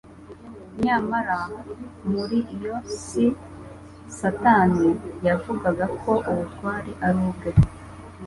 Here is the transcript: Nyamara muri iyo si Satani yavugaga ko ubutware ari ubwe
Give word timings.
Nyamara 0.83 1.39
muri 2.11 2.37
iyo 2.55 2.75
si 3.01 3.25
Satani 4.19 4.89
yavugaga 5.27 5.85
ko 6.01 6.11
ubutware 6.29 6.91
ari 7.07 7.19
ubwe 7.29 7.51